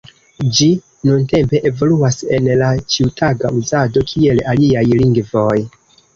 [0.59, 0.67] Ĝi
[1.09, 5.63] nuntempe evoluas en la ĉiutaga uzado kiel aliaj lingvoj.